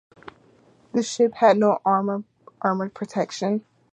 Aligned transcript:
The 0.93 1.03
ship 1.03 1.35
had 1.35 1.59
no 1.59 1.77
armor 1.85 2.25
protection. 2.89 3.63